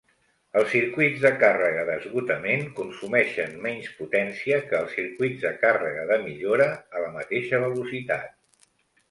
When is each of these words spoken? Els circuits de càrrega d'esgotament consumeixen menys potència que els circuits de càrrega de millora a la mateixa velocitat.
Els 0.59 0.69
circuits 0.75 1.19
de 1.25 1.29
càrrega 1.43 1.83
d'esgotament 1.89 2.65
consumeixen 2.79 3.53
menys 3.67 3.91
potència 3.99 4.59
que 4.73 4.79
els 4.79 4.97
circuits 5.01 5.45
de 5.45 5.53
càrrega 5.67 6.09
de 6.15 6.19
millora 6.25 6.69
a 6.81 7.05
la 7.07 7.13
mateixa 7.21 7.63
velocitat. 7.69 8.69